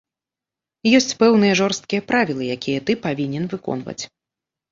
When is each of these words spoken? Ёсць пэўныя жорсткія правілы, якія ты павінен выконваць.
Ёсць 0.99 1.13
пэўныя 1.19 1.57
жорсткія 1.59 2.01
правілы, 2.11 2.43
якія 2.55 2.79
ты 2.87 2.91
павінен 3.05 3.43
выконваць. 3.55 3.99